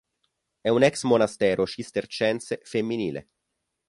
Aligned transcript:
È 0.61 0.67
un 0.67 0.81
ex-monastero 0.81 1.67
cistercense 1.67 2.59
femminile. 2.63 3.27